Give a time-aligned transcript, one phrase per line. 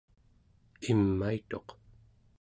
[0.91, 1.67] imaituq